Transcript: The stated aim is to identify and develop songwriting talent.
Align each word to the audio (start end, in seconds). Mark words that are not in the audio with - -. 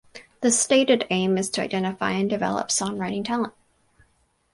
The 0.41 0.49
stated 0.49 1.05
aim 1.11 1.37
is 1.37 1.51
to 1.51 1.61
identify 1.61 2.09
and 2.13 2.27
develop 2.27 2.69
songwriting 2.69 3.23
talent. 3.23 3.53